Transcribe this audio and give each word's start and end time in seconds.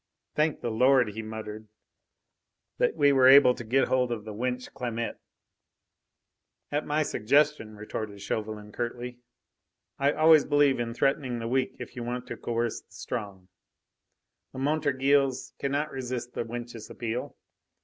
"Thank 0.33 0.61
the 0.61 0.71
Lord," 0.71 1.09
he 1.09 1.21
muttered, 1.21 1.67
"that 2.79 2.95
we 2.95 3.11
were 3.11 3.27
able 3.27 3.53
to 3.53 3.63
get 3.63 3.87
hold 3.87 4.11
of 4.11 4.25
the 4.25 4.33
wench 4.33 4.73
Clamette!" 4.73 5.19
"At 6.71 6.87
my 6.87 7.03
suggestion," 7.03 7.75
retorted 7.75 8.19
Chauvelin 8.19 8.71
curtly. 8.71 9.19
"I 9.99 10.11
always 10.13 10.43
believe 10.43 10.79
in 10.79 10.95
threatening 10.95 11.37
the 11.37 11.47
weak 11.47 11.75
if 11.77 11.95
you 11.95 12.01
want 12.01 12.25
to 12.29 12.35
coerce 12.37 12.81
the 12.81 12.91
strong. 12.95 13.49
The 14.53 14.57
Montorgueils 14.57 15.53
cannot 15.59 15.91
resist 15.91 16.33
the 16.33 16.43
wench's 16.45 16.89
appeal. 16.89 17.37